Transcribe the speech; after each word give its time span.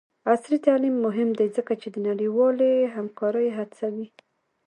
عصري 0.31 0.57
تعلیم 0.67 0.95
مهم 1.05 1.29
دی 1.39 1.47
ځکه 1.57 1.73
چې 1.81 1.87
د 1.91 1.95
نړیوالې 2.09 2.73
همکارۍ 2.95 3.47
هڅوي. 3.57 4.07